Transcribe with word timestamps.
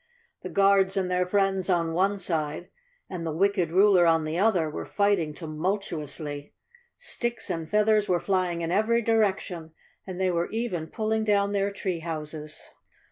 The 0.41 0.49
Guards 0.49 0.97
and 0.97 1.11
their 1.11 1.27
friends 1.27 1.69
on 1.69 1.93
one 1.93 2.17
side 2.17 2.71
and 3.07 3.23
the 3.23 3.31
wicked 3.31 3.71
ruler 3.71 4.07
on 4.07 4.23
the 4.23 4.39
other 4.39 4.67
were 4.67 4.83
fighting 4.83 5.35
tumultuously. 5.35 6.55
Sticks 6.97 7.51
and 7.51 7.69
feathers 7.69 8.09
were 8.09 8.19
flying 8.19 8.61
in 8.61 8.71
every 8.71 9.03
direction 9.03 9.73
and 10.07 10.19
they 10.19 10.31
were 10.31 10.49
even 10.49 10.87
pulling 10.87 11.23
down 11.23 11.51
their 11.51 11.69
tree 11.69 11.99
houses. 11.99 12.71